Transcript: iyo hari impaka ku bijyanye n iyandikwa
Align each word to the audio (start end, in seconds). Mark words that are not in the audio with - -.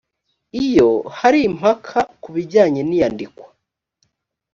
iyo 0.63 0.89
hari 1.19 1.39
impaka 1.49 1.99
ku 2.21 2.29
bijyanye 2.35 2.81
n 2.83 2.91
iyandikwa 2.97 3.47